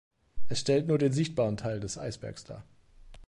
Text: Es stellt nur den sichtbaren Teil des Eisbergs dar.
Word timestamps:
Es 0.49 0.59
stellt 0.59 0.87
nur 0.87 0.97
den 0.97 1.11
sichtbaren 1.13 1.57
Teil 1.57 1.79
des 1.79 1.99
Eisbergs 1.99 2.43
dar. 2.43 2.63